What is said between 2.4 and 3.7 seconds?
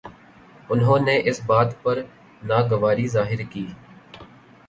ناگواری ظاہر کی